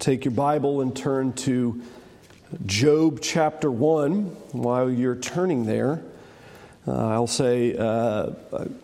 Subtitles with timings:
[0.00, 1.82] take your Bible and turn to
[2.64, 4.22] Job chapter 1.
[4.52, 6.02] While you're turning there,
[6.88, 8.30] uh, I'll say uh,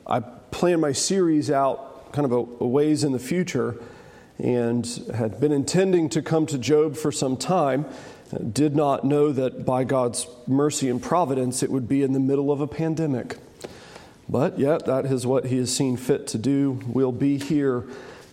[0.06, 3.76] I planned my series out kind of a, a ways in the future
[4.38, 7.87] and had been intending to come to Job for some time.
[8.53, 12.53] Did not know that by God's mercy and providence it would be in the middle
[12.53, 13.38] of a pandemic.
[14.28, 16.80] But yet, that is what He has seen fit to do.
[16.87, 17.84] We'll be here.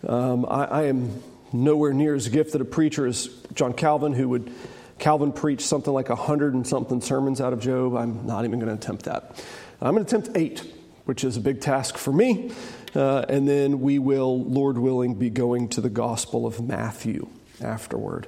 [0.06, 1.22] Um, I, I am
[1.54, 4.52] nowhere near as gifted a preacher as John Calvin, who would
[5.00, 7.96] Calvin preach something like a hundred and something sermons out of Job.
[7.96, 9.44] I'm not even going to attempt that.
[9.82, 10.64] I'm going to attempt eight,
[11.06, 12.52] which is a big task for me.
[12.96, 17.28] Uh, and then we will, Lord willing, be going to the Gospel of Matthew
[17.62, 18.28] afterward,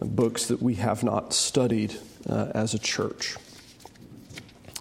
[0.00, 1.96] uh, books that we have not studied
[2.28, 3.36] uh, as a church.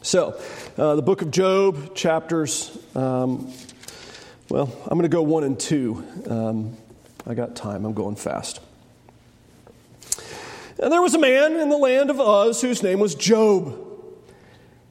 [0.01, 0.39] So,
[0.77, 3.51] uh, the book of Job, chapters, um,
[4.49, 6.05] well, I'm going to go one and two.
[6.27, 6.77] Um,
[7.27, 8.59] I got time, I'm going fast.
[10.77, 13.81] And there was a man in the land of Uz whose name was Job.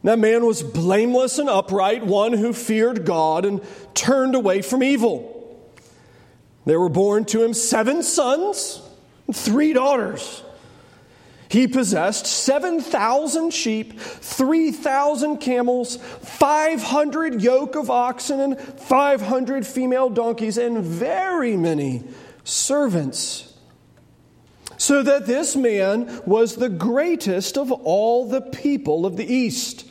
[0.03, 3.63] That man was blameless and upright, one who feared God and
[3.95, 5.31] turned away from evil.
[6.67, 8.83] There were born to him seven sons
[9.27, 10.43] and three daughters.
[11.49, 20.83] He possessed 7,000 sheep, 3,000 camels, 500 yoke of oxen, and 500 female donkeys, and
[20.83, 22.03] very many
[22.45, 23.53] servants.
[24.77, 29.91] So that this man was the greatest of all the people of the East.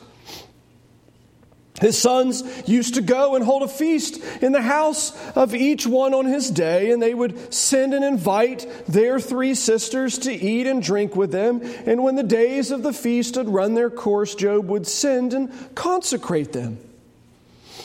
[1.80, 6.14] His sons used to go and hold a feast in the house of each one
[6.14, 10.80] on his day, and they would send and invite their three sisters to eat and
[10.80, 11.60] drink with them.
[11.84, 15.50] And when the days of the feast had run their course, Job would send and
[15.74, 16.78] consecrate them.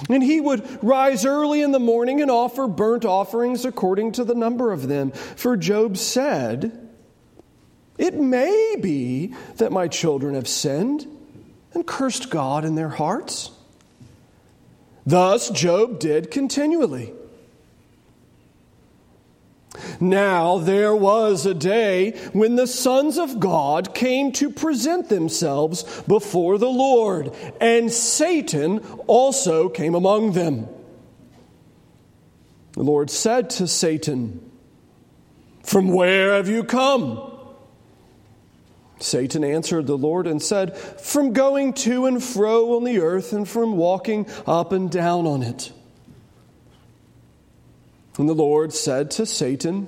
[0.07, 4.35] And he would rise early in the morning and offer burnt offerings according to the
[4.35, 5.11] number of them.
[5.11, 6.89] For Job said,
[7.97, 11.07] It may be that my children have sinned
[11.73, 13.51] and cursed God in their hearts.
[15.05, 17.13] Thus, Job did continually.
[19.99, 26.57] Now there was a day when the sons of God came to present themselves before
[26.57, 30.67] the Lord, and Satan also came among them.
[32.73, 34.51] The Lord said to Satan,
[35.63, 37.35] From where have you come?
[38.99, 43.47] Satan answered the Lord and said, From going to and fro on the earth and
[43.47, 45.71] from walking up and down on it.
[48.19, 49.87] And the Lord said to Satan,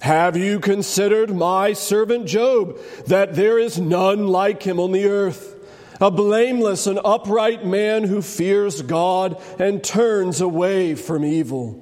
[0.00, 5.54] Have you considered my servant Job, that there is none like him on the earth,
[6.00, 11.80] a blameless and upright man who fears God and turns away from evil?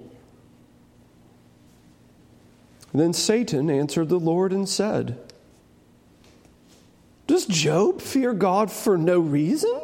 [2.92, 5.18] Then Satan answered the Lord and said,
[7.28, 9.80] does Job fear God for no reason?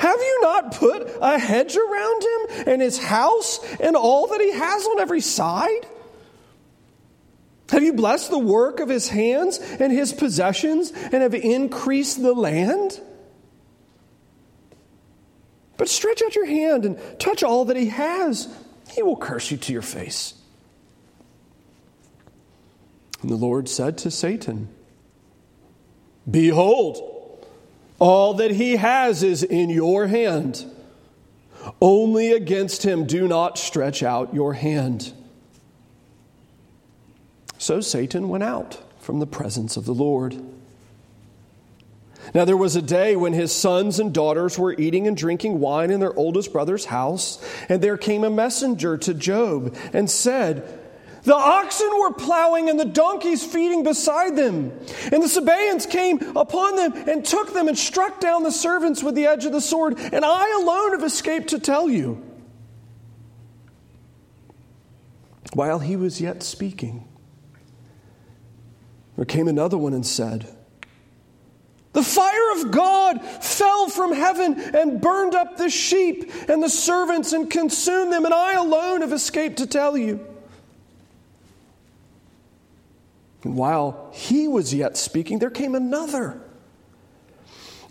[0.00, 4.52] Have you not put a hedge around him and his house and all that he
[4.52, 5.86] has on every side?
[7.70, 12.32] Have you blessed the work of his hands and his possessions and have increased the
[12.32, 13.00] land?
[15.76, 18.48] But stretch out your hand and touch all that he has.
[18.90, 20.34] He will curse you to your face.
[23.22, 24.68] And the Lord said to Satan,
[26.28, 27.17] Behold,
[27.98, 30.64] all that he has is in your hand.
[31.80, 35.12] Only against him do not stretch out your hand.
[37.58, 40.36] So Satan went out from the presence of the Lord.
[42.34, 45.90] Now, there was a day when his sons and daughters were eating and drinking wine
[45.90, 50.87] in their oldest brother's house, and there came a messenger to Job and said,
[51.22, 54.72] the oxen were plowing and the donkeys feeding beside them.
[55.12, 59.14] And the Sabaeans came upon them and took them and struck down the servants with
[59.14, 59.98] the edge of the sword.
[59.98, 62.24] And I alone have escaped to tell you.
[65.54, 67.08] While he was yet speaking,
[69.16, 70.46] there came another one and said,
[71.94, 77.32] the fire of God fell from heaven and burned up the sheep and the servants
[77.32, 80.24] and consumed them, and I alone have escaped to tell you.
[83.44, 86.40] And while he was yet speaking, there came another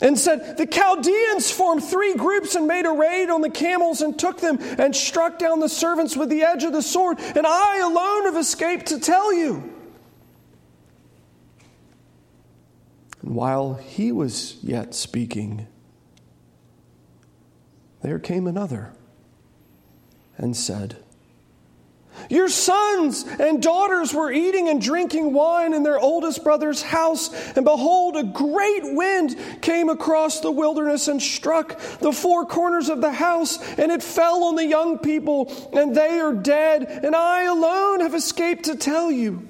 [0.01, 4.17] and said, The Chaldeans formed three groups and made a raid on the camels and
[4.17, 7.79] took them and struck down the servants with the edge of the sword, and I
[7.79, 9.73] alone have escaped to tell you.
[13.21, 15.67] And while he was yet speaking,
[18.01, 18.93] there came another
[20.37, 20.97] and said,
[22.29, 27.63] Your sons and daughters were eating and drinking wine in their oldest brother's house, and
[27.63, 33.13] behold, a great wind came across the wilderness and struck the four corners of the
[33.13, 38.01] house, and it fell on the young people, and they are dead, and I alone
[38.01, 39.47] have escaped to tell you.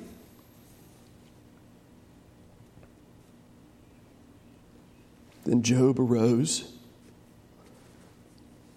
[5.46, 6.70] Then Job arose,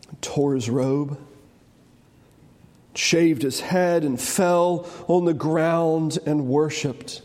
[0.08, 1.19] and tore his robe
[2.94, 7.22] shaved his head, and fell on the ground and worshiped.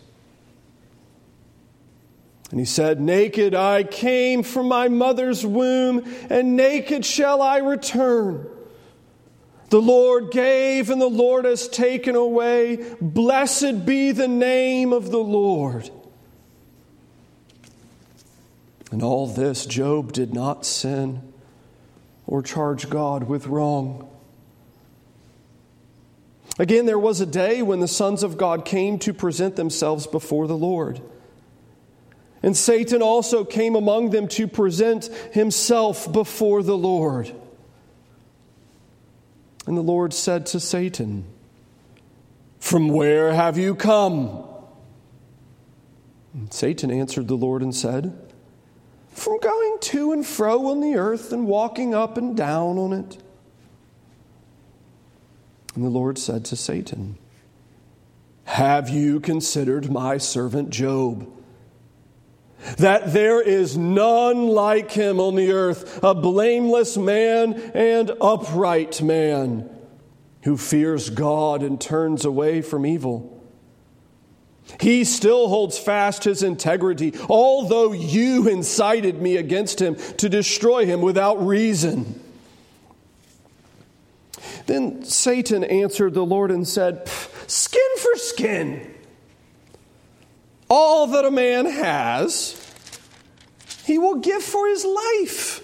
[2.51, 8.47] And he said, Naked I came from my mother's womb, and naked shall I return.
[9.69, 12.95] The Lord gave, and the Lord has taken away.
[13.01, 15.89] Blessed be the name of the Lord.
[18.91, 21.33] And all this, Job did not sin
[22.27, 24.07] or charge God with wrong.
[26.57, 30.47] Again, there was a day when the sons of God came to present themselves before
[30.47, 31.01] the Lord.
[32.41, 37.33] And Satan also came among them to present himself before the Lord.
[39.67, 41.25] And the Lord said to Satan,
[42.59, 44.43] From where have you come?
[46.33, 48.15] And Satan answered the Lord and said,
[49.09, 53.17] From going to and fro on the earth and walking up and down on it.
[55.75, 57.17] And the Lord said to Satan,
[58.45, 61.29] Have you considered my servant Job?
[62.77, 69.69] That there is none like him on the earth, a blameless man and upright man
[70.43, 73.31] who fears God and turns away from evil.
[74.79, 81.01] He still holds fast his integrity, although you incited me against him to destroy him
[81.01, 82.19] without reason.
[84.65, 87.07] Then Satan answered the Lord and said,
[87.47, 88.93] Skin for skin.
[90.69, 92.61] All that a man has,
[93.85, 95.61] he will give for his life.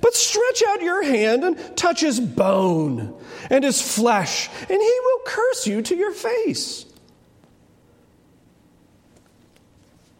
[0.00, 3.14] But stretch out your hand and touch his bone
[3.50, 6.86] and his flesh, and he will curse you to your face.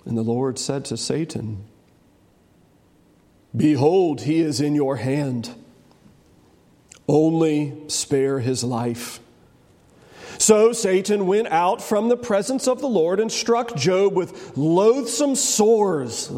[0.05, 1.65] And the Lord said to Satan,
[3.55, 5.55] Behold, he is in your hand
[7.09, 9.21] only spare his life.
[10.39, 15.35] So Satan went out from the presence of the Lord and struck Job with loathsome
[15.35, 16.29] sores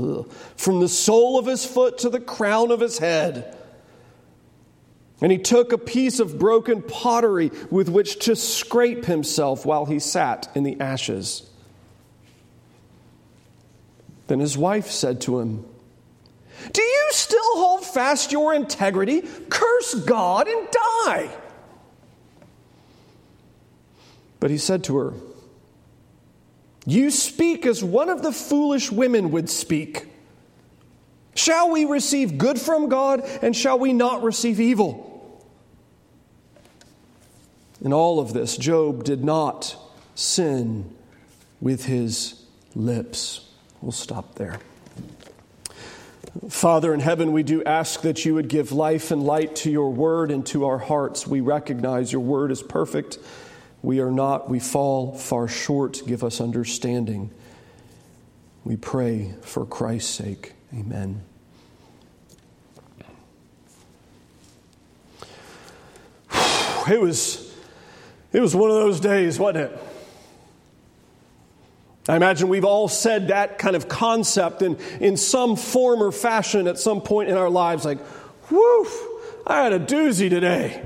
[0.57, 3.57] from the sole of his foot to the crown of his head.
[5.21, 9.99] And he took a piece of broken pottery with which to scrape himself while he
[9.99, 11.47] sat in the ashes.
[14.29, 15.67] Then his wife said to him,
[16.73, 19.23] do you still hold fast your integrity?
[19.49, 21.31] Curse God and die.
[24.39, 25.15] But he said to her,
[26.87, 30.07] You speak as one of the foolish women would speak.
[31.35, 35.07] Shall we receive good from God and shall we not receive evil?
[37.83, 39.77] In all of this, Job did not
[40.15, 40.95] sin
[41.61, 42.43] with his
[42.75, 43.49] lips.
[43.81, 44.61] We'll stop there.
[46.49, 49.91] Father in heaven, we do ask that you would give life and light to your
[49.91, 51.27] word and to our hearts.
[51.27, 53.19] We recognize your word is perfect.
[53.83, 56.03] We are not, we fall far short.
[56.07, 57.31] Give us understanding.
[58.65, 60.53] We pray for Christ's sake.
[60.75, 61.23] Amen.
[66.91, 67.55] It was,
[68.33, 69.79] it was one of those days, wasn't it?
[72.09, 76.67] I imagine we've all said that kind of concept in, in some form or fashion
[76.67, 77.99] at some point in our lives, like,
[78.51, 79.07] woof,
[79.47, 80.83] I had a doozy today.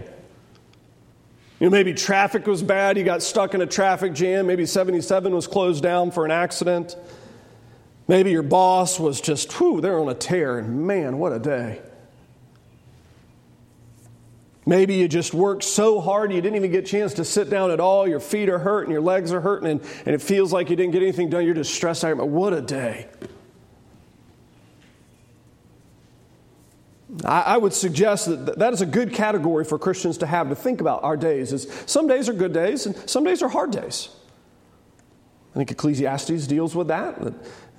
[1.60, 5.34] You know, maybe traffic was bad, you got stuck in a traffic jam, maybe 77
[5.34, 6.96] was closed down for an accident.
[8.06, 11.80] Maybe your boss was just, whew, they're on a tear, and man, what a day.
[14.66, 17.70] Maybe you just worked so hard you didn't even get a chance to sit down
[17.70, 18.08] at all.
[18.08, 20.92] Your feet are hurting, your legs are hurting, and, and it feels like you didn't
[20.92, 21.44] get anything done.
[21.44, 22.16] You're just stressed out.
[22.16, 23.06] What a day.
[27.24, 30.54] I, I would suggest that that is a good category for Christians to have to
[30.54, 31.52] think about our days.
[31.52, 34.08] Is some days are good days and some days are hard days.
[35.54, 37.16] I think Ecclesiastes deals with that.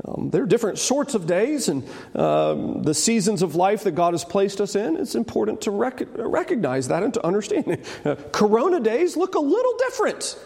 [0.06, 1.84] Um, there are different sorts of days and
[2.16, 4.96] um, the seasons of life that God has placed us in.
[4.96, 7.84] It's important to rec- recognize that and to understand.
[8.06, 10.40] Uh, corona days look a little different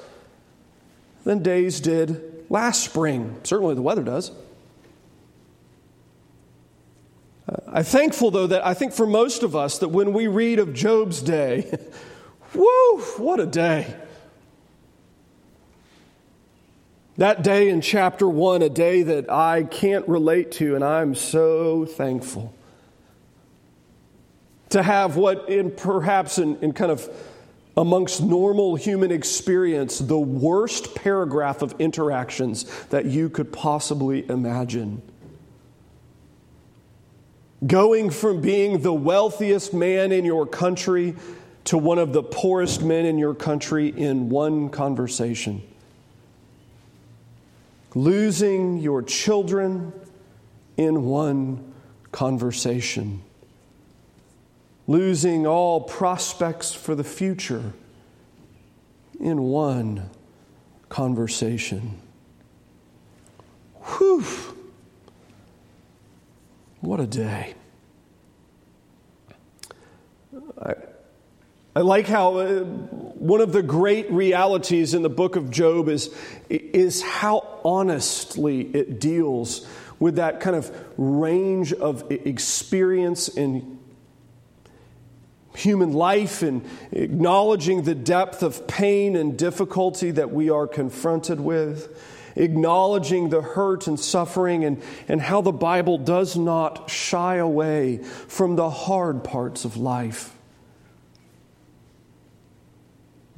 [1.24, 3.38] than days did last spring.
[3.44, 4.32] Certainly the weather does.
[7.48, 10.58] Uh, I'm thankful, though, that I think for most of us, that when we read
[10.58, 11.72] of Job's day,
[12.56, 13.96] Woo, what a day.
[17.20, 21.86] That day in chapter one, a day that I can't relate to, and I'm so
[21.86, 22.54] thankful
[24.70, 27.10] to have what, in perhaps in, in kind of
[27.76, 35.02] amongst normal human experience, the worst paragraph of interactions that you could possibly imagine.
[37.68, 41.18] Going from being the wealthiest man in your country
[41.66, 45.64] to one of the poorest men in your country in one conversation.
[47.96, 49.94] Losing your children
[50.78, 51.74] in one
[52.12, 53.24] conversation
[54.90, 57.74] losing all prospects for the future
[59.20, 60.10] in one
[60.90, 62.02] conversation.
[63.84, 64.26] Whew!
[66.82, 67.54] What a day.
[71.76, 76.10] I like how uh, one of the great realities in the book of Job is,
[76.50, 79.68] is how honestly it deals
[80.00, 83.78] with that kind of range of experience in
[85.56, 92.02] human life and acknowledging the depth of pain and difficulty that we are confronted with,
[92.36, 98.56] acknowledging the hurt and suffering, and, and how the Bible does not shy away from
[98.56, 100.34] the hard parts of life.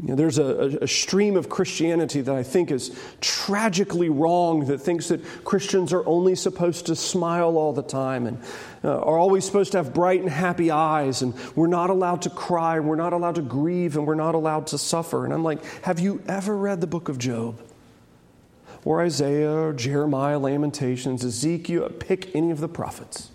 [0.01, 4.79] You know, there's a, a, stream of Christianity that I think is tragically wrong that
[4.79, 8.41] thinks that Christians are only supposed to smile all the time and
[8.84, 12.31] uh, are always supposed to have bright and happy eyes, and we're not allowed to
[12.31, 15.24] cry, we're not allowed to grieve, and we're not allowed to suffer.
[15.24, 17.62] And I'm like, have you ever read the book of Job?
[18.84, 23.29] Or Isaiah, or Jeremiah, Lamentations, Ezekiel, pick any of the prophets.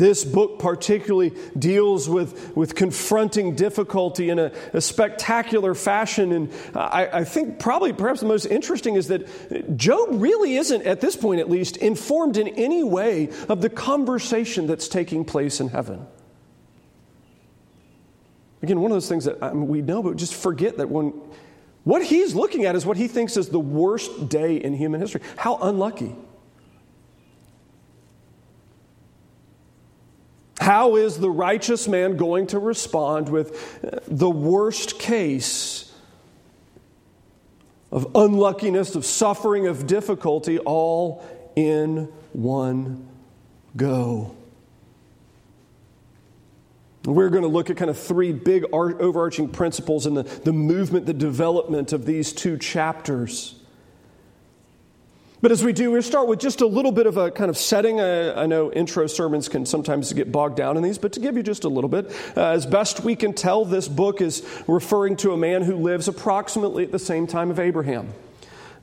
[0.00, 6.32] This book particularly deals with, with confronting difficulty in a, a spectacular fashion.
[6.32, 11.02] And I, I, think probably perhaps the most interesting is that Job really isn't, at
[11.02, 15.68] this point at least, informed in any way of the conversation that's taking place in
[15.68, 16.06] heaven.
[18.62, 21.12] Again, one of those things that I mean, we know, but just forget that when
[21.84, 25.20] what he's looking at is what he thinks is the worst day in human history.
[25.36, 26.16] How unlucky.
[30.70, 35.92] How is the righteous man going to respond with the worst case
[37.90, 41.24] of unluckiness, of suffering, of difficulty, all
[41.56, 43.08] in one
[43.76, 44.36] go?
[47.04, 51.04] We're going to look at kind of three big overarching principles in the, the movement,
[51.04, 53.59] the development of these two chapters.
[55.42, 57.56] But as we do, we'll start with just a little bit of a kind of
[57.56, 57.98] setting.
[57.98, 61.36] I, I, know intro sermons can sometimes get bogged down in these, but to give
[61.36, 65.16] you just a little bit, uh, as best we can tell, this book is referring
[65.16, 68.12] to a man who lives approximately at the same time of Abraham.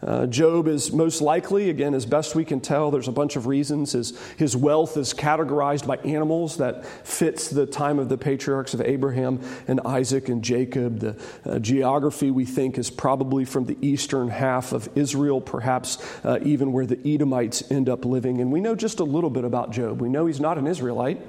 [0.06, 3.48] Uh, Job is most likely, again, as best we can tell, there's a bunch of
[3.48, 3.94] reasons.
[3.94, 8.82] His, his wealth is categorized by animals that fits the time of the patriarchs of
[8.82, 11.00] Abraham and Isaac and Jacob.
[11.00, 16.40] The uh, geography, we think, is probably from the eastern half of Israel, perhaps uh,
[16.44, 18.40] even where the Edomites end up living.
[18.40, 20.00] And we know just a little bit about Job.
[20.00, 21.20] We know he's not an Israelite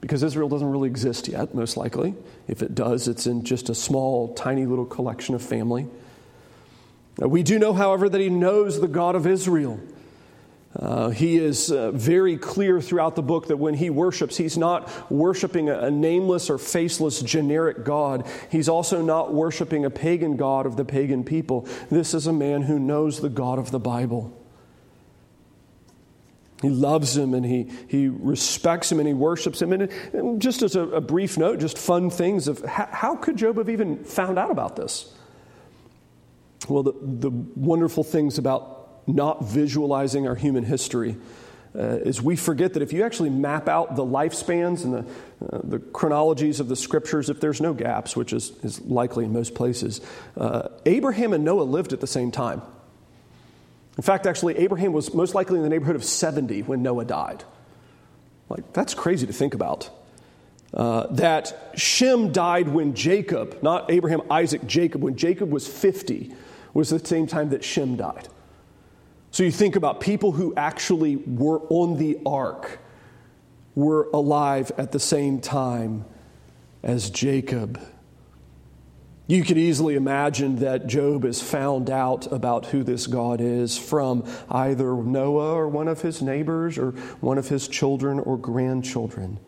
[0.00, 2.14] because Israel doesn't really exist yet, most likely.
[2.48, 5.86] If it does, it's in just a small, tiny little collection of family.
[7.18, 9.80] We do know, however, that he knows the God of Israel.
[10.74, 15.10] Uh, he is uh, very clear throughout the book that when he worships, he's not
[15.10, 18.26] worshiping a, a, nameless or faceless generic God.
[18.50, 21.68] He's also not worshiping a pagan God of the pagan people.
[21.90, 24.38] This is a man who knows the God of the Bible.
[26.62, 29.72] He loves him and he, he respects him and he worships him.
[29.72, 33.36] And, and just as a, a, brief note, just fun things of how, how could
[33.36, 35.12] Job have even found out about this?
[36.68, 41.16] Well, the, the wonderful things about not visualizing our human history
[41.74, 44.98] uh, is we forget that if you actually map out the lifespans and the,
[45.50, 49.32] uh, the chronologies of the scriptures, if there's no gaps, which is, is likely in
[49.32, 50.00] most places,
[50.36, 52.60] uh, Abraham and Noah lived at the same time.
[53.96, 57.44] In fact, actually, Abraham was most likely in the neighborhood of 70 when Noah died.
[58.48, 59.90] Like, that's crazy to think about.
[60.74, 66.34] Uh, that Shem died when Jacob, not Abraham, Isaac, Jacob, when Jacob was 50
[66.74, 68.28] was the same time that Shem died.
[69.30, 72.78] So you think about people who actually were on the ark
[73.74, 76.04] were alive at the same time
[76.82, 77.80] as Jacob.
[79.26, 84.24] You could easily imagine that Job has found out about who this God is from
[84.50, 89.38] either Noah or one of his neighbors or one of his children or grandchildren.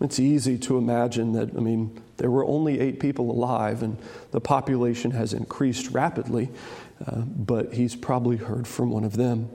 [0.00, 3.96] It's easy to imagine that, I mean, there were only eight people alive and
[4.32, 6.50] the population has increased rapidly,
[7.06, 9.48] uh, but he's probably heard from one of them.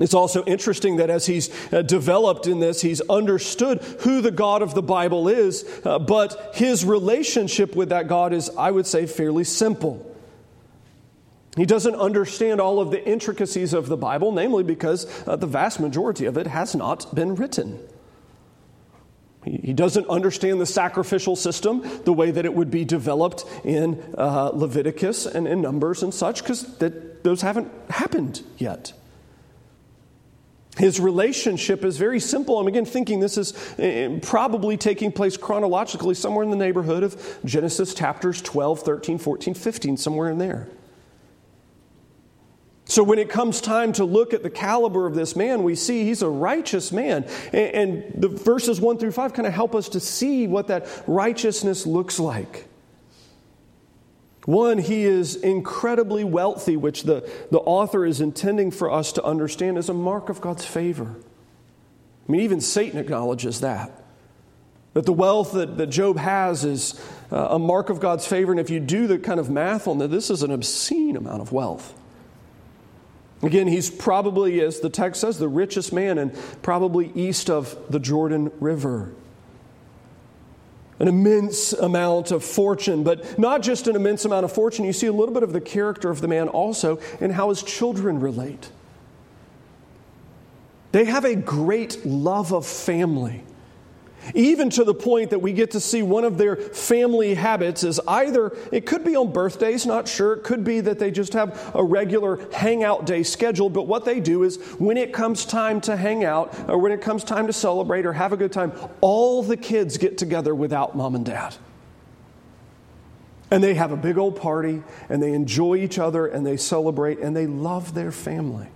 [0.00, 4.62] It's also interesting that as he's uh, developed in this, he's understood who the God
[4.62, 9.06] of the Bible is, uh, but his relationship with that God is, I would say,
[9.06, 10.10] fairly simple.
[11.56, 15.78] He doesn't understand all of the intricacies of the Bible, namely because uh, the vast
[15.78, 17.78] majority of it has not been written.
[19.44, 24.50] He, doesn't understand the sacrificial system the way that it would be developed in uh,
[24.54, 26.64] Leviticus and in Numbers and such, because
[27.22, 28.92] those haven't happened yet.
[30.76, 32.58] His relationship is very simple.
[32.58, 37.38] I'm again thinking this is uh, probably taking place chronologically somewhere in the neighborhood of
[37.44, 40.68] Genesis chapters 12, 13, 14, 15, somewhere in there.
[42.94, 46.04] So, when it comes time to look at the caliber of this man, we see
[46.04, 47.24] he's a righteous man.
[47.52, 51.86] And the verses 1 through 5 kind of help us to see what that righteousness
[51.86, 52.68] looks like.
[54.44, 59.76] One, he is incredibly wealthy, which the, the author is intending for us to understand
[59.76, 61.16] as a mark of God's favor.
[62.28, 63.90] I mean, even Satan acknowledges that.
[64.92, 68.52] That the wealth that, that Job has is uh, a mark of God's favor.
[68.52, 71.42] And if you do the kind of math on that, this is an obscene amount
[71.42, 71.92] of wealth.
[73.44, 77.98] Again, he's probably, as the text says, the richest man and probably east of the
[77.98, 79.12] Jordan River.
[80.98, 84.86] An immense amount of fortune, but not just an immense amount of fortune.
[84.86, 87.62] You see a little bit of the character of the man also in how his
[87.62, 88.70] children relate.
[90.92, 93.42] They have a great love of family.
[94.32, 98.00] Even to the point that we get to see one of their family habits is
[98.08, 100.34] either, it could be on birthdays, not sure.
[100.34, 103.74] It could be that they just have a regular hangout day scheduled.
[103.74, 107.02] But what they do is when it comes time to hang out or when it
[107.02, 110.96] comes time to celebrate or have a good time, all the kids get together without
[110.96, 111.54] mom and dad.
[113.50, 117.18] And they have a big old party and they enjoy each other and they celebrate
[117.18, 118.68] and they love their family.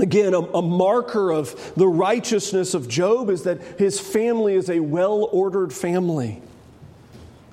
[0.00, 4.80] Again, a, a, marker of the righteousness of Job is that his family is a
[4.80, 6.40] well ordered family.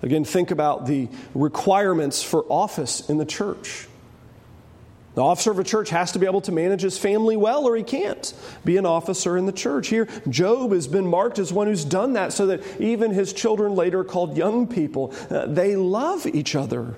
[0.01, 3.87] Again, think about the requirements for office in the church.
[5.15, 7.75] The officer of a church has to be able to manage his family well, or
[7.75, 8.33] he can't
[8.65, 9.87] be an officer in the church.
[9.87, 13.75] Here, Job has been marked as one who's done that so that even his children,
[13.75, 16.95] later called young people, uh, they love each other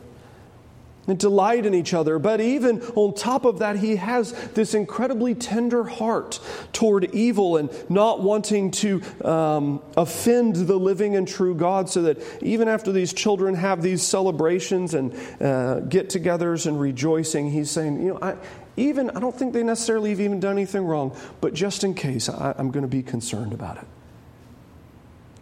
[1.07, 2.19] and delight in each other.
[2.19, 6.39] But even on top of that, he has this incredibly tender heart
[6.73, 12.21] toward evil and not wanting to um, offend the living and true God, so that
[12.41, 18.01] even after these children have these celebrations and uh, get togethers and rejoicing, he's saying,
[18.01, 18.35] you know, I,
[18.75, 22.29] even, I don't think they necessarily have even done anything wrong, but just in case,
[22.29, 23.85] I, I'm going to be concerned about it.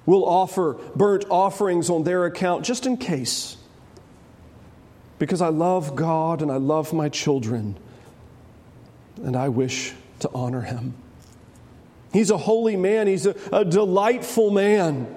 [0.06, 3.58] We'll offer burnt offerings on their account just in case
[5.20, 7.78] because I love God and I love my children,
[9.24, 10.94] and I wish to honor him.
[12.12, 15.14] He's a holy man, he's a, a delightful man.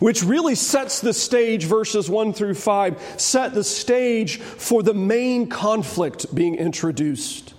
[0.00, 5.46] Which really sets the stage, verses 1 through 5, set the stage for the main
[5.46, 7.49] conflict being introduced.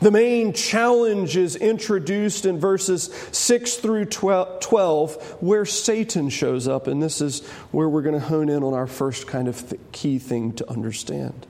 [0.00, 6.86] The main challenge is introduced in verses 6 through 12, where Satan shows up.
[6.86, 9.80] And this is where we're going to hone in on our first kind of th-
[9.92, 11.46] key thing to understand.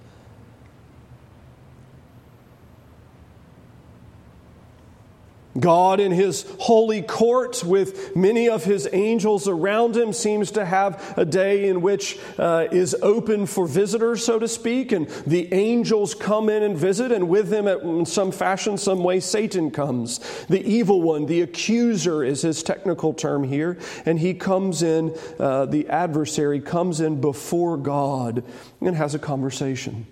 [5.58, 11.14] God, in his holy court, with many of his angels around him, seems to have
[11.16, 16.12] a day in which uh, is open for visitors, so to speak, and the angels
[16.14, 20.18] come in and visit, and with them, in some fashion, some way, Satan comes.
[20.46, 25.66] The evil one, the accuser is his technical term here, and he comes in, uh,
[25.66, 28.42] the adversary comes in before God
[28.80, 30.06] and has a conversation.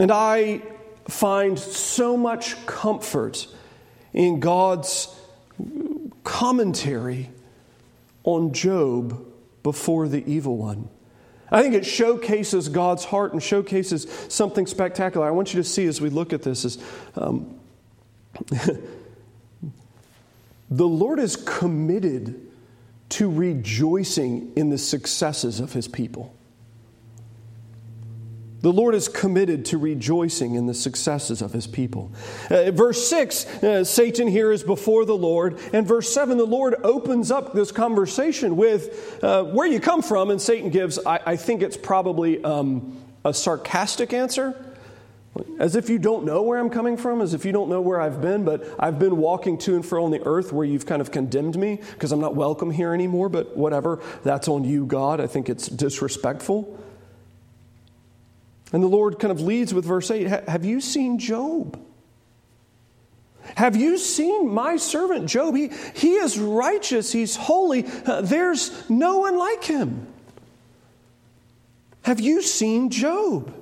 [0.00, 0.62] And I
[1.08, 3.46] find so much comfort
[4.12, 5.14] in God's
[6.24, 7.30] commentary
[8.24, 9.24] on Job
[9.62, 10.88] before the evil one.
[11.50, 15.26] I think it showcases God's heart and showcases something spectacular.
[15.26, 16.78] I want you to see as we look at this is
[17.14, 17.60] um,
[20.70, 22.40] the Lord is committed
[23.10, 26.34] to rejoicing in the successes of his people.
[28.62, 32.12] The Lord is committed to rejoicing in the successes of his people.
[32.48, 35.58] Uh, verse 6, uh, Satan here is before the Lord.
[35.72, 40.30] And verse 7, the Lord opens up this conversation with uh, where you come from.
[40.30, 44.54] And Satan gives, I, I think it's probably um, a sarcastic answer.
[45.58, 48.00] As if you don't know where I'm coming from, as if you don't know where
[48.00, 51.00] I've been, but I've been walking to and fro on the earth where you've kind
[51.00, 54.00] of condemned me because I'm not welcome here anymore, but whatever.
[54.24, 55.20] That's on you, God.
[55.20, 56.78] I think it's disrespectful.
[58.72, 61.78] And the Lord kind of leads with verse 8 Have you seen Job?
[63.56, 65.54] Have you seen my servant Job?
[65.56, 67.84] He, he is righteous, he's holy.
[68.06, 70.06] Uh, there's no one like him.
[72.02, 73.54] Have you seen Job?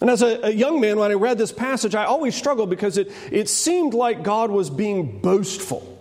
[0.00, 2.98] And as a, a, young man, when I read this passage, I always struggled because
[2.98, 5.93] it, it seemed like God was being boastful.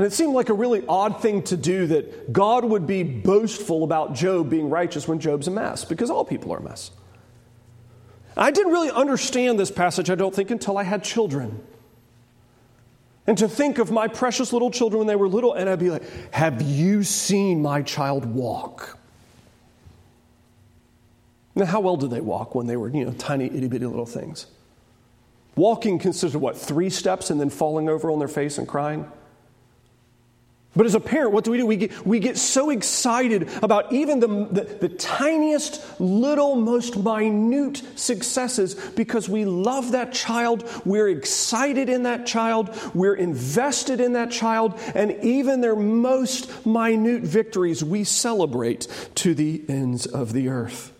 [0.00, 3.84] And it seemed like a really odd thing to do that God would be boastful
[3.84, 6.90] about Job being righteous when Job's a mess, because all people are a mess.
[8.34, 11.62] I didn't really understand this passage, I don't think, until I had children.
[13.26, 15.90] And to think of my precious little children when they were little, and I'd be
[15.90, 18.98] like, Have you seen my child walk?
[21.54, 24.06] Now, how well did they walk when they were, you know, tiny, itty bitty little
[24.06, 24.46] things?
[25.56, 29.06] Walking consisted of what, three steps and then falling over on their face and crying?
[30.76, 31.66] But as a parent, what do we do?
[31.66, 37.82] We get, we get so excited about even the, the, the, tiniest, little, most minute
[37.96, 40.64] successes because we love that child.
[40.84, 42.70] We're excited in that child.
[42.94, 44.78] We're invested in that child.
[44.94, 50.92] And even their most minute victories we celebrate to the ends of the earth.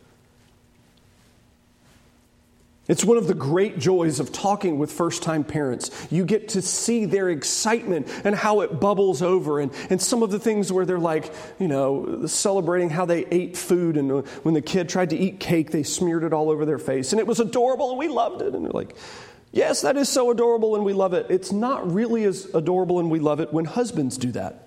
[2.90, 5.92] It's one of the great joys of talking with first time parents.
[6.10, 10.32] You get to see their excitement and how it bubbles over, and, and some of
[10.32, 14.60] the things where they're like, you know, celebrating how they ate food, and when the
[14.60, 17.38] kid tried to eat cake, they smeared it all over their face, and it was
[17.38, 18.56] adorable, and we loved it.
[18.56, 18.96] And they're like,
[19.52, 21.26] yes, that is so adorable, and we love it.
[21.30, 24.66] It's not really as adorable, and we love it when husbands do that.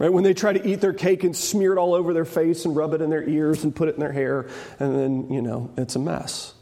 [0.00, 0.12] Right?
[0.12, 2.74] When they try to eat their cake and smear it all over their face and
[2.74, 4.48] rub it in their ears and put it in their hair,
[4.80, 6.54] and then, you know, it's a mess.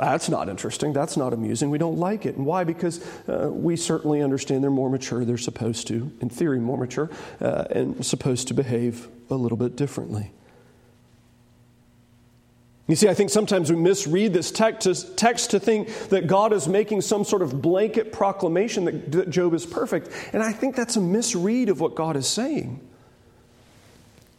[0.00, 0.94] That's not interesting.
[0.94, 1.68] That's not amusing.
[1.68, 2.36] We don't like it.
[2.36, 2.64] And why?
[2.64, 5.24] Because uh, we certainly understand they're more mature.
[5.26, 7.10] They're supposed to, in theory, more mature
[7.40, 10.32] uh, and supposed to behave a little bit differently.
[12.88, 17.02] You see, I think sometimes we misread this text to, think that God is making
[17.02, 20.08] some sort of blanket proclamation that Job is perfect.
[20.32, 22.80] And I think that's a misread of what God is saying.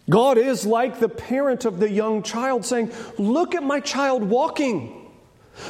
[0.10, 5.00] God is like the parent of the young child saying, Look at my child walking.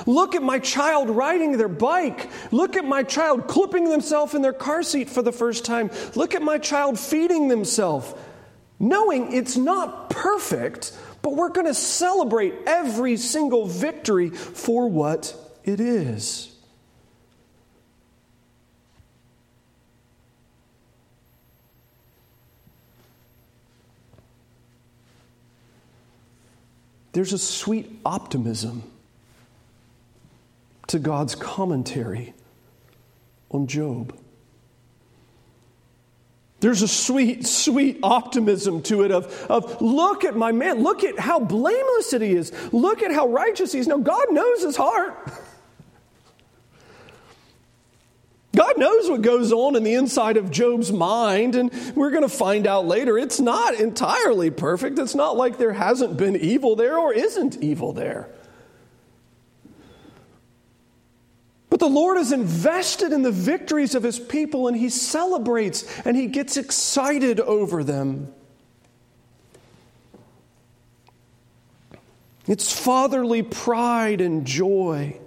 [0.05, 2.29] Look at my child riding their bike.
[2.51, 5.91] Look at my child clipping themselves in their car seat for the first time.
[6.15, 8.13] Look at my child feeding themselves.
[8.79, 15.79] Knowing it's not perfect, but we're going to celebrate every single victory for what it
[15.79, 16.47] is.
[27.13, 28.83] There's a sweet optimism
[30.91, 32.33] to God's commentary
[33.49, 34.13] on Job.
[36.59, 41.17] There's a sweet, sweet optimism to it of, of look at my man, look at
[41.17, 43.87] how blameless it is, look at how righteous he is.
[43.87, 45.17] Now, God knows his heart.
[48.53, 52.29] God knows what goes on in the inside of Job's mind, and we're going to
[52.29, 54.99] find out later it's not entirely perfect.
[54.99, 58.29] It's not like there hasn't been evil there or isn't evil there.
[61.71, 66.17] But the Lord is invested in the victories of his people and he celebrates and
[66.17, 68.31] he gets excited over them.
[72.45, 75.17] It's fatherly pride and joy.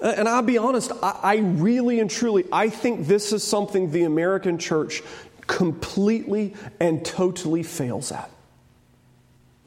[0.00, 4.58] And I'll be honest, I, really and truly, I think this is something the American
[4.58, 5.02] church
[5.48, 8.30] completely and totally fails at.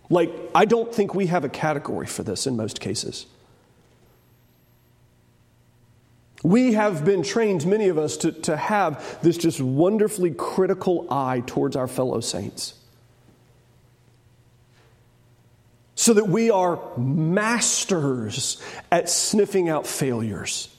[0.09, 3.27] Like, I don't think we have a category for this in most cases.
[6.41, 11.43] We have been trained, many of us, to, to have this just wonderfully critical eye
[11.45, 12.75] towards our fellow saints.
[15.95, 20.69] So that we are masters at sniffing out failures.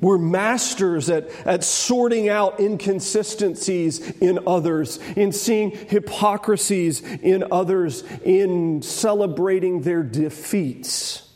[0.00, 8.82] We're masters at, at sorting out inconsistencies in others, in seeing hypocrisies in others, in
[8.82, 11.28] celebrating their defeats.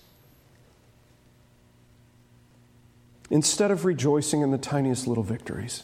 [3.30, 5.82] Instead of rejoicing in the tiniest little victories.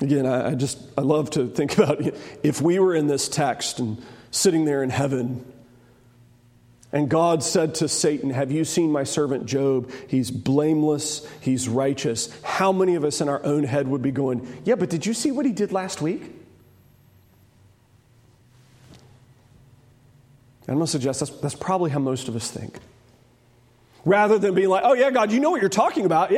[0.00, 2.00] Again, I, I just, I love to think about
[2.42, 5.44] if we were in this text and sitting there in heaven.
[6.92, 9.90] And God said to Satan, Have you seen my servant Job?
[10.08, 12.30] He's blameless, he's righteous.
[12.42, 15.14] How many of us in our own head would be going, Yeah, but did you
[15.14, 16.32] see what he did last week?
[20.68, 22.78] I'm going to suggest that's, that's probably how most of us think.
[24.04, 26.30] Rather than being like, oh, yeah, God, you know what you're talking about.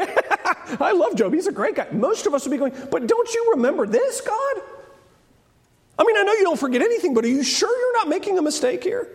[0.71, 1.33] Yeah, I love Job.
[1.33, 1.87] He's a great guy.
[1.93, 4.57] Most of us would be going, but don't you remember this, God?
[5.99, 8.39] I mean, I know you don't forget anything, but are you sure you're not making
[8.39, 9.09] a mistake here?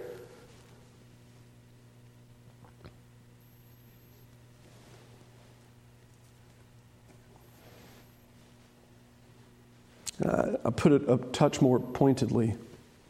[10.65, 12.56] I'll put it a touch more pointedly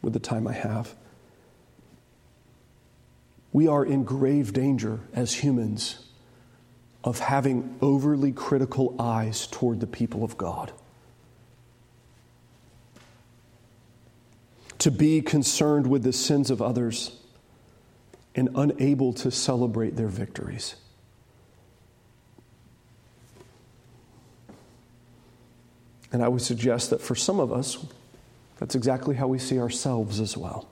[0.02, 0.94] with the time I have.
[3.52, 6.04] We are in grave danger as humans
[7.04, 10.72] of having overly critical eyes toward the people of God.
[14.78, 17.16] To be concerned with the sins of others
[18.34, 20.74] and unable to celebrate their victories.
[26.12, 27.84] And I would suggest that for some of us,
[28.58, 30.68] that's exactly how we see ourselves as well.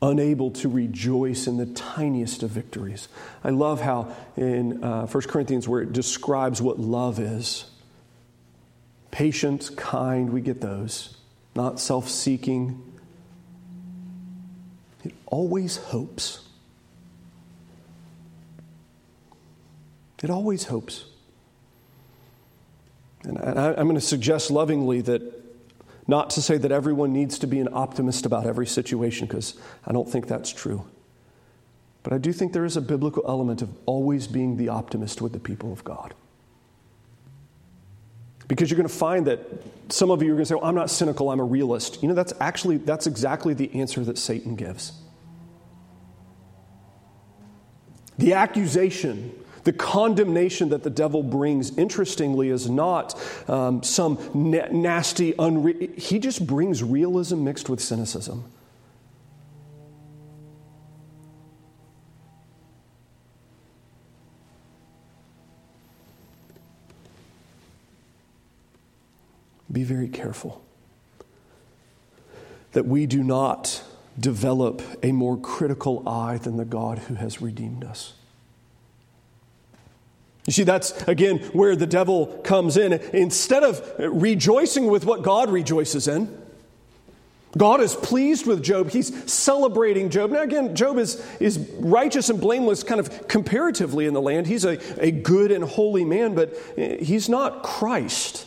[0.00, 3.08] Unable to rejoice in the tiniest of victories.
[3.44, 7.66] I love how in uh, 1 Corinthians, where it describes what love is
[9.12, 11.16] patient, kind, we get those,
[11.54, 12.82] not self seeking.
[15.04, 16.40] It always hopes.
[20.22, 21.04] It always hopes.
[23.24, 25.22] And I, am going to suggest lovingly that
[26.06, 29.54] not to say that everyone needs to be an optimist about every situation, because
[29.86, 30.84] I don't think that's true.
[32.02, 35.32] But I do think there is a biblical element of always being the optimist with
[35.32, 36.14] the people of God.
[38.48, 39.40] Because you're going to find that
[39.88, 42.02] some of you are going to say, well, I'm not cynical, I'm a realist.
[42.02, 44.92] You know, that's actually, that's exactly the answer that Satan gives.
[48.18, 49.32] The accusation
[49.64, 56.18] the condemnation that the devil brings, interestingly, is not um, some na- nasty, unre- he
[56.18, 58.44] just brings realism mixed with cynicism.
[69.70, 70.62] Be very careful
[72.72, 73.82] that we do not
[74.18, 78.12] develop a more critical eye than the God who has redeemed us.
[80.46, 82.92] You see, that's again where the devil comes in.
[82.92, 86.42] Instead of rejoicing with what God rejoices in,
[87.56, 88.90] God is pleased with Job.
[88.90, 90.30] He's celebrating Job.
[90.30, 94.46] Now, again, Job is, is righteous and blameless kind of comparatively in the land.
[94.46, 98.46] He's a, a good and holy man, but eh, he's not Christ.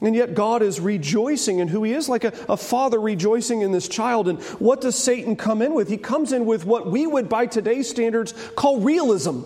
[0.00, 3.72] And yet, God is rejoicing in who He is, like a, a, father rejoicing in
[3.72, 4.28] this child.
[4.28, 5.88] And what does Satan come in with?
[5.88, 9.40] He comes in with what we would, by today's standards, call realism.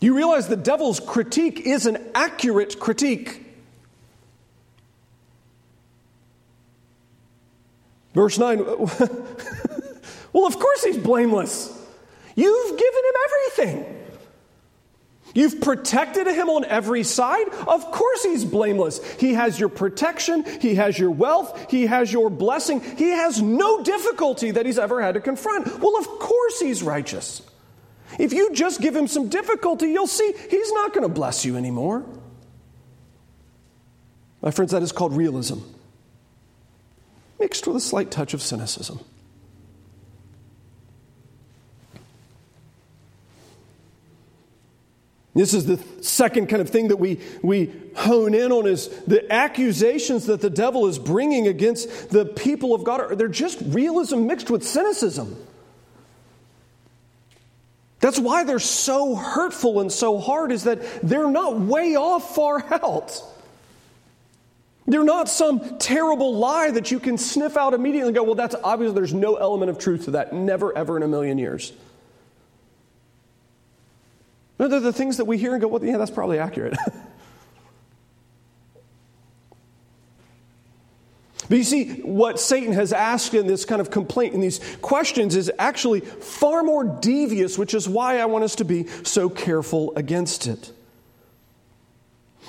[0.00, 3.42] You realize the devil's critique is an accurate critique.
[8.14, 8.58] Verse 9
[10.32, 11.72] Well, of course he's blameless.
[12.34, 13.96] You've given him everything.
[15.34, 17.48] You've protected him on every side.
[17.68, 19.00] Of course, he's blameless.
[19.14, 22.80] He has your protection, he has your wealth, he has your blessing.
[22.80, 25.66] He has no difficulty that he's ever had to confront.
[25.78, 27.42] Well, of course, he's righteous.
[28.18, 31.56] If you just give him some difficulty, you'll see he's not going to bless you
[31.56, 32.04] anymore.
[34.42, 35.58] My friends, that is called realism,
[37.40, 39.00] mixed with a slight touch of cynicism.
[45.34, 49.30] This is the second kind of thing that we, we hone in on is the
[49.30, 53.18] accusations that the devil is bringing against the people of God.
[53.18, 55.36] They're just realism mixed with cynicism.
[58.06, 62.64] That's why they're so hurtful and so hard, is that they're not way off far
[62.72, 63.20] out.
[64.86, 68.54] They're not some terrible lie that you can sniff out immediately and go, well, that's
[68.62, 68.92] obvious.
[68.92, 70.32] There's no element of truth to that.
[70.32, 71.72] Never, ever in a million years.
[74.60, 76.76] No, they're the things that we hear and go, well, yeah, that's probably accurate.
[81.48, 85.36] But you see, what Satan has asked in this kind of complaint, in these questions,
[85.36, 89.94] is actually far more devious, which is why I want us to be so careful
[89.96, 90.72] against it.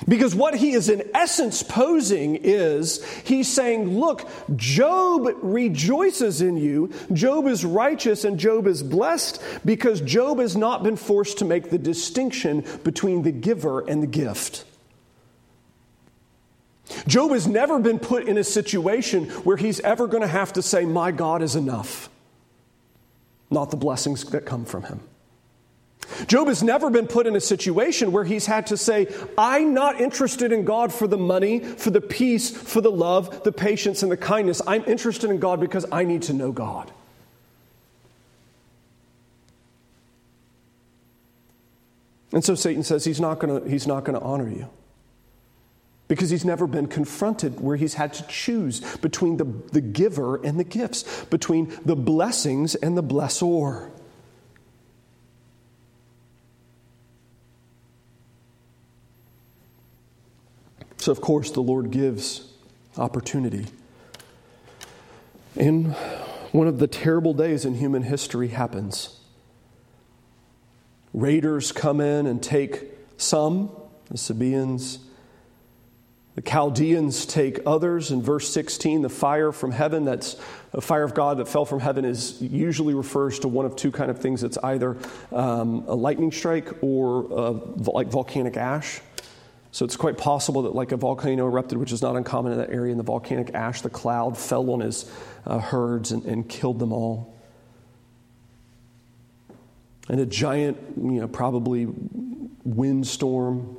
[0.08, 6.94] Because what he is in essence posing is he's saying, Look, Job rejoices in you.
[7.14, 11.70] Job is righteous and Job is blessed because Job has not been forced to make
[11.72, 14.66] the distinction between the giver and the gift.
[17.06, 20.62] Job has never been put in a situation where he's ever going to have to
[20.62, 22.10] say, My God is enough,
[23.52, 25.02] not the blessings that come from him.
[26.28, 30.00] Job has never been put in a situation where he's had to say, I'm not
[30.00, 34.12] interested in God for the money, for the peace, for the love, the patience, and
[34.12, 34.62] the kindness.
[34.66, 36.92] I'm interested in God because I need to know God.
[42.32, 44.70] And so Satan says he's not going to honor you
[46.08, 50.60] because he's never been confronted where he's had to choose between the, the giver and
[50.60, 53.90] the gifts, between the blessings and the blessor.
[60.98, 62.52] So, of course, the Lord gives
[62.98, 63.66] opportunity.
[65.56, 65.94] And
[66.52, 69.20] one of the terrible days in human history happens.
[71.14, 72.84] Raiders come in and take
[73.18, 73.72] some,
[74.10, 75.00] the Sabaeans.
[76.38, 78.12] The Chaldeans take others.
[78.12, 80.36] In verse 16, the fire from heaven, that's
[80.72, 83.92] a fire of God that fell from heaven, is usually refers to one of two
[83.92, 84.44] kind of things.
[84.44, 84.98] It's either
[85.32, 87.52] um, a lightning strike or uh,
[87.92, 89.02] like volcanic ash.
[89.72, 92.70] So it's quite possible that, like a volcano erupted, which is not uncommon in that
[92.70, 95.12] area, and the volcanic ash, the cloud fell on his
[95.48, 97.34] uh, herds and, and killed them all.
[100.08, 101.88] And a giant, you know, probably
[102.64, 103.76] windstorm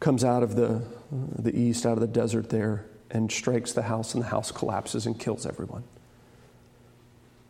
[0.00, 4.14] comes out of the, the east, out of the desert there, and strikes the house,
[4.14, 5.84] and the house collapses and kills everyone.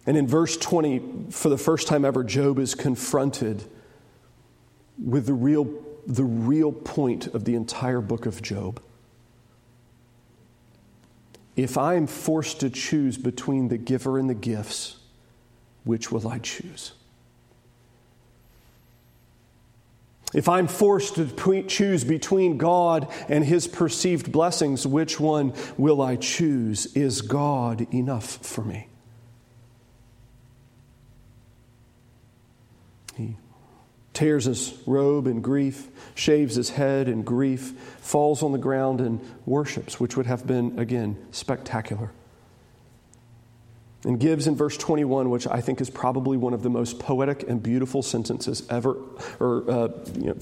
[0.07, 3.64] And in verse 20, for the first time ever, Job is confronted
[5.03, 5.68] with the real,
[6.07, 8.81] the real point of the entire book of Job.
[11.57, 14.97] If I am forced to choose between the giver and the gifts,
[15.85, 16.92] which will I choose?
[20.35, 26.17] If I'm forced to choose between God and his perceived blessings, which one will I
[26.17, 26.95] choose?
[26.95, 28.88] Is God enough for me?
[33.17, 33.37] He
[34.12, 39.21] tears his robe in grief, shaves his head in grief, falls on the ground and
[39.47, 42.12] worships, which would have been, again, spectacular
[44.05, 47.49] and gives in verse 21, which I think is probably one of the most poetic
[47.49, 48.97] and beautiful sentences ever,
[49.41, 50.37] or uh, you know,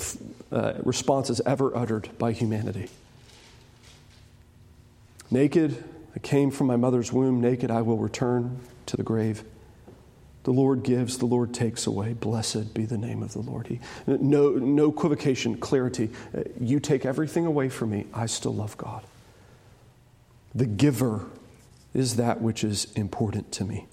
[0.53, 2.89] uh, responses ever uttered by humanity.
[5.31, 5.83] Naked,
[6.15, 9.43] I came from my mother's womb, naked I will return to the grave.
[10.45, 12.13] The Lord gives, the Lord takes away.
[12.13, 13.67] Blessed be the name of the Lord.
[13.67, 16.11] He, no, no equivocation, clarity.
[16.37, 19.03] Uh, you take everything away from me, I still love God.
[20.55, 21.27] The giver
[21.97, 23.87] is that which is important to me.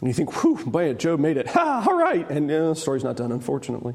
[0.00, 1.46] And you think, whew, boy, Job made it.
[1.50, 2.28] Ha, all right.
[2.30, 3.94] And the story's not done, unfortunately.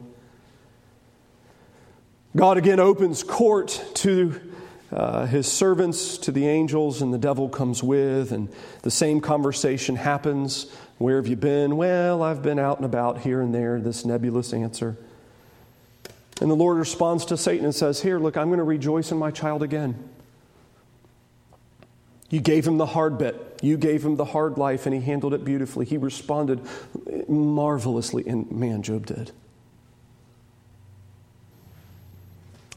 [2.36, 4.40] God again opens court to
[4.92, 8.50] uh, his servants, to the angels, and the devil comes with, and
[8.84, 10.72] the same conversation happens.
[11.00, 11.76] Where have you been?
[11.76, 14.96] Well, I've been out and about here and there, this nebulous answer.
[16.42, 19.18] And the Lord responds to Satan and says, Here, look, I'm going to rejoice in
[19.18, 20.10] my child again.
[22.30, 23.60] You gave him the hard bit.
[23.62, 25.86] You gave him the hard life, and he handled it beautifully.
[25.86, 26.62] He responded
[27.30, 29.32] marvelously, and man, Job did.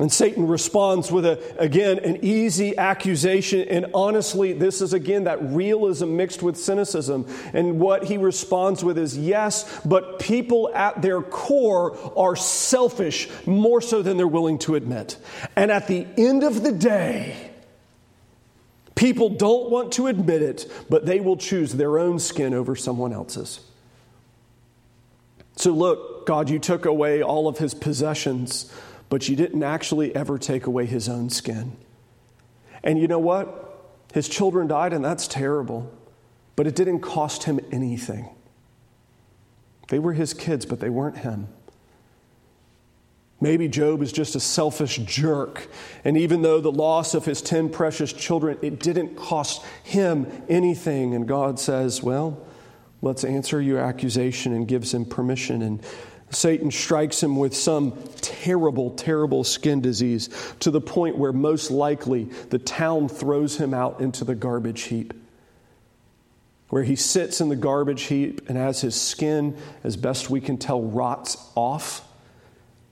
[0.01, 3.69] And Satan responds with, a, again, an easy accusation.
[3.69, 7.27] And honestly, this is again that realism mixed with cynicism.
[7.53, 13.81] And what he responds with is yes, but people at their core are selfish more
[13.81, 15.17] so than they're willing to admit.
[15.57, 17.51] And at the end of the day,
[18.95, 23.13] people don't want to admit it, but they will choose their own skin over someone
[23.13, 23.59] else's.
[25.57, 28.73] So, look, God, you took away all of his possessions
[29.09, 31.77] but you didn't actually ever take away his own skin.
[32.83, 33.65] And you know what?
[34.13, 35.93] His children died, and that's terrible,
[36.57, 38.29] but it didn't cost him anything.
[39.89, 41.49] They were his kids, but they weren't him.
[43.41, 45.69] Maybe Job is just a selfish jerk.
[46.05, 51.15] And even though the loss of his 10 precious children, it didn't cost him anything.
[51.15, 52.45] And God says, well,
[53.01, 55.63] let's answer your accusation and gives him permission.
[55.63, 55.83] And
[56.31, 60.29] Satan strikes him with some terrible, terrible skin disease
[60.61, 65.15] to the point where most likely the town throws him out into the garbage heap.
[66.69, 70.59] Where he sits in the garbage heap, and as his skin, as best we can
[70.59, 72.07] tell, rots off,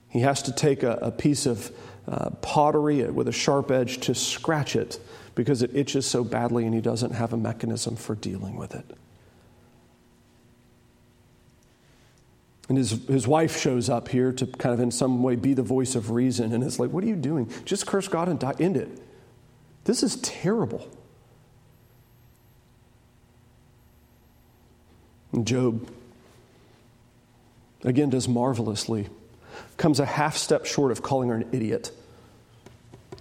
[0.09, 1.71] he has to take a, a piece of
[2.07, 4.99] uh, pottery with a sharp edge to scratch it
[5.35, 8.97] because it itches so badly and he doesn't have a mechanism for dealing with it.
[12.69, 15.63] And his, his wife shows up here to kind of in some way be the
[15.63, 16.53] voice of reason.
[16.53, 17.49] And it's like, what are you doing?
[17.63, 18.89] Just curse God and die, end it.
[19.85, 20.85] This is terrible.
[25.31, 25.89] And Job,
[27.83, 29.07] again, does marvelously,
[29.77, 31.91] comes a half step short of calling her an idiot.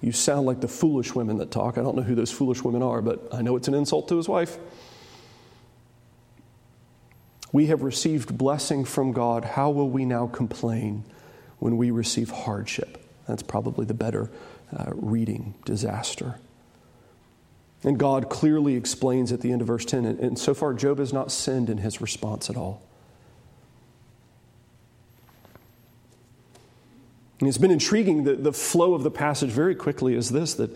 [0.01, 1.79] You sound like the foolish women that talk.
[1.79, 4.17] I don't know who those foolish women are, but I know it's an insult to
[4.17, 4.59] his wife.
[7.53, 9.45] We have received blessing from God.
[9.45, 11.05] How will we now complain
[11.59, 13.03] when we receive hardship?
[13.27, 14.31] That's probably the better
[14.77, 16.39] uh, reading disaster.
[17.83, 20.99] And God clearly explains at the end of verse 10, and, and so far, Job
[20.99, 22.83] has not sinned in his response at all.
[27.39, 30.75] And it's been intriguing that the flow of the passage very quickly is this that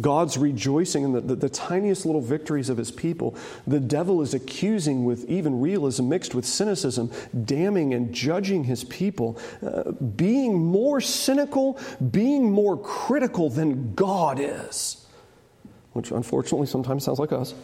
[0.00, 3.36] God's rejoicing in the, the, the, tiniest little victories of his people.
[3.64, 7.12] The devil is accusing with even realism mixed with cynicism,
[7.44, 11.78] damning and judging his people, uh, being more cynical,
[12.10, 15.06] being more critical than God is,
[15.92, 17.54] which unfortunately sometimes sounds like us.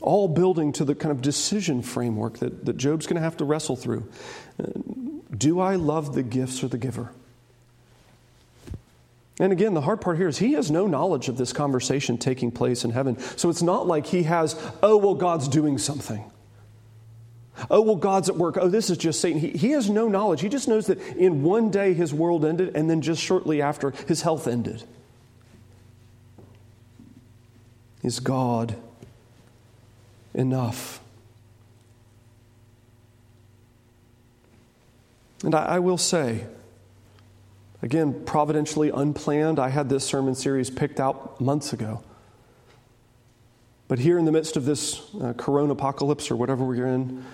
[0.00, 3.44] All building to the kind of decision framework that, that Job's going to have to
[3.44, 4.08] wrestle through.
[4.58, 4.66] Uh,
[5.36, 7.10] do I love the gifts or the giver?
[9.40, 12.50] And again, the hard part here is he has no knowledge of this conversation taking
[12.50, 13.18] place in heaven.
[13.36, 16.30] So it's not like he has, oh, well, God's doing something.
[17.70, 18.56] Oh, well, God's at work.
[18.60, 19.40] Oh, this is just Satan.
[19.40, 20.40] He, he has no knowledge.
[20.40, 23.90] He just knows that in one day his world ended, and then just shortly after,
[24.06, 24.84] his health ended.
[28.02, 28.76] Is God
[30.34, 31.01] enough?
[35.42, 36.46] And I, I will say,
[37.82, 42.02] again, providentially unplanned, I had this sermon series picked out months ago.
[43.88, 47.24] But here in the midst of this uh, corona apocalypse or whatever we're in,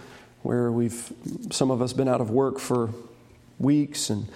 [0.42, 1.12] where we've,
[1.50, 2.90] some of us been out of work for
[3.58, 4.26] weeks and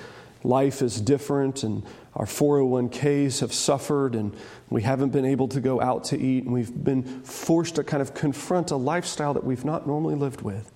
[0.45, 4.37] life is different and our 401ks have suffered and
[4.69, 8.03] we haven't been able to go out to eat and we've been forced to kind
[8.03, 10.72] of confront a lifestyle that we've not normally lived with.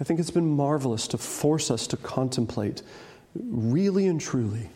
[0.00, 2.82] I think it's been marvelous to force us to contemplate
[3.34, 4.70] really and truly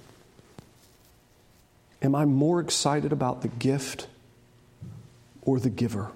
[2.00, 4.06] am I more excited about the gift
[5.42, 6.12] or the giver?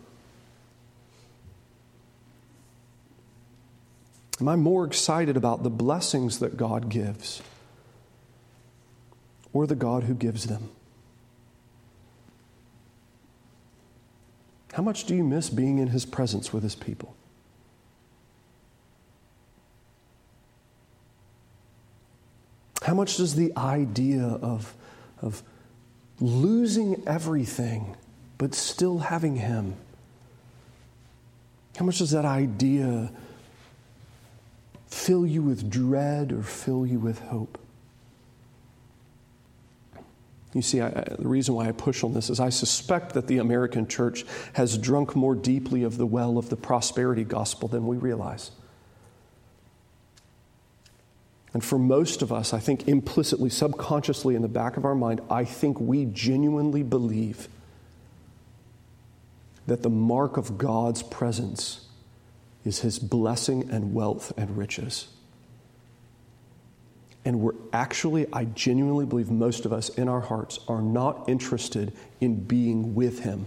[4.40, 7.42] Am I more excited about the blessings that God gives
[9.52, 10.70] or the God who gives them?
[14.72, 17.14] How much do you miss being in His presence with His people?
[22.92, 24.74] How much does the idea of,
[25.22, 25.42] of
[26.20, 27.96] losing everything
[28.36, 29.76] but still having Him,
[31.78, 33.10] how much does that idea
[34.88, 37.58] fill you with dread or fill you with hope?
[40.52, 43.38] You see, I, the reason why I push on this is I suspect that the
[43.38, 47.96] American church has drunk more deeply of the well of the prosperity gospel than we
[47.96, 48.50] realize.
[51.54, 55.20] And for most of us, I think implicitly, subconsciously, in the back of our mind,
[55.28, 57.48] I think we genuinely believe
[59.66, 61.86] that the mark of God's presence
[62.64, 65.08] is his blessing and wealth and riches.
[67.24, 71.92] And we're actually, I genuinely believe most of us in our hearts are not interested
[72.20, 73.46] in being with him.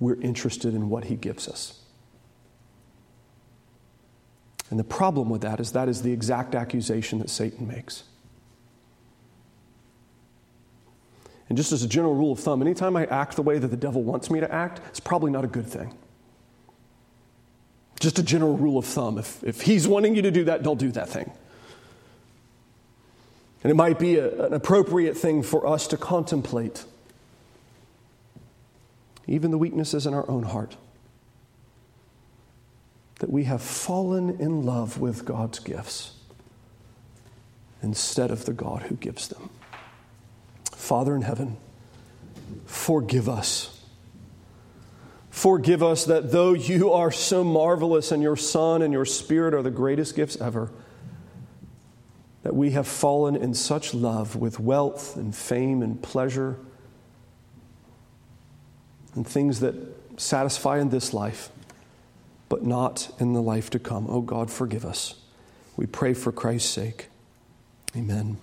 [0.00, 1.81] We're interested in what he gives us.
[4.72, 8.04] And the problem with that is that is the exact accusation that Satan makes.
[11.50, 13.76] And just as a general rule of thumb, anytime I act the way that the
[13.76, 15.94] devil wants me to act, it's probably not a good thing.
[18.00, 19.18] Just a general rule of thumb.
[19.18, 21.30] If, if he's wanting you to do that, don't do that thing.
[23.62, 26.86] And it might be a, an appropriate thing for us to contemplate,
[29.26, 30.78] even the weaknesses in our own heart
[33.22, 36.16] that we have fallen in love with God's gifts
[37.80, 39.48] instead of the God who gives them.
[40.72, 41.56] Father in heaven,
[42.66, 43.80] forgive us.
[45.30, 49.62] Forgive us that though you are so marvelous and your Son and your Spirit are
[49.62, 50.72] the greatest gifts ever,
[52.42, 56.58] that we have fallen in such love with wealth and fame and pleasure
[59.14, 59.76] and things that
[60.16, 61.50] satisfy in this life
[62.52, 64.06] but not in the life to come.
[64.10, 65.14] Oh God, forgive us.
[65.74, 67.06] We pray for Christ's sake.
[67.96, 68.36] Amen.